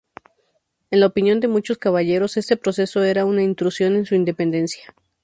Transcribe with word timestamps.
En 0.89 0.99
la 0.99 1.05
opinión 1.05 1.41
de 1.41 1.47
muchos 1.47 1.77
caballeros 1.77 2.35
este 2.35 2.57
proceso 2.57 3.03
era 3.03 3.23
una 3.23 3.43
intrusión 3.43 3.95
en 3.95 4.07
su 4.07 4.15
independencia. 4.15 4.95